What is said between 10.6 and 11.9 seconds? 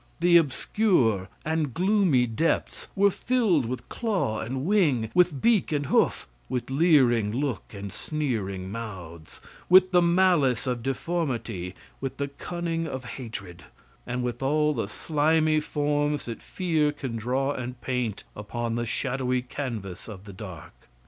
of deformity